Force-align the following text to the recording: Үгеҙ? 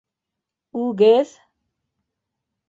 Үгеҙ? 0.83 1.35